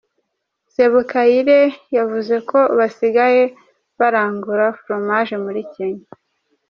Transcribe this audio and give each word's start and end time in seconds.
Sebukayire 0.73 1.59
yavuze 1.97 2.35
ko 2.49 2.59
basigaye 2.77 3.43
barangura 3.99 4.65
Fromage 4.79 5.35
muri 5.45 5.61
Kenya. 5.73 6.07